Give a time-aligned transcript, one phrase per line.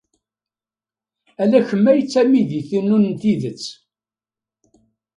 [1.41, 3.65] Ala kemm ay d tamidit-inu n tidet.